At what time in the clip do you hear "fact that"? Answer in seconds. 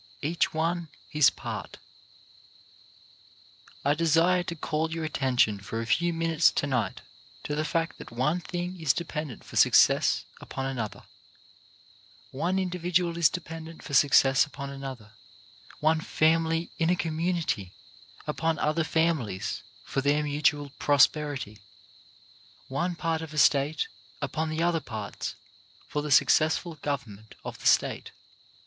7.63-8.09